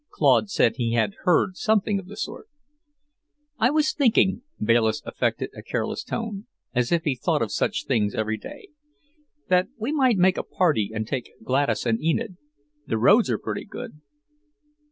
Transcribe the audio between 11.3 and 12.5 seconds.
Gladys and Enid.